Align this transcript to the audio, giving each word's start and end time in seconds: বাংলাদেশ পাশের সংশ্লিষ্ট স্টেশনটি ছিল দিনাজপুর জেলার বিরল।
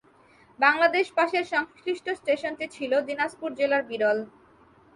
বাংলাদেশ 0.59 1.05
পাশের 1.17 1.45
সংশ্লিষ্ট 1.53 2.05
স্টেশনটি 2.19 2.65
ছিল 2.75 2.91
দিনাজপুর 3.07 3.49
জেলার 3.59 3.83
বিরল। 3.89 4.19